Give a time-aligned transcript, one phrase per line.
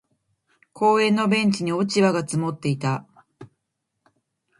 [0.73, 3.05] 公園のベンチに落ち葉が積もっていた。